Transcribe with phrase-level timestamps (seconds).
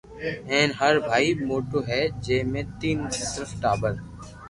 [0.49, 2.97] ھين ھر ڀاتي موٽو ھي جي ۾ تين
[3.31, 3.93] صرف ٽاٻر